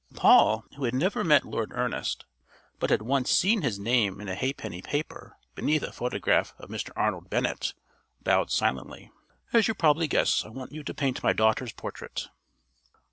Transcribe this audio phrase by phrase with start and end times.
[0.15, 2.25] Paul, who had never met Lord Ernest,
[2.79, 6.89] but had once seen his name in a ha'penny paper beneath a photograph of Mr.
[6.95, 7.75] Arnold Bennett,
[8.23, 9.11] bowed silently.
[9.53, 12.29] "As you probably guess, I want you to paint my daughter's portrait."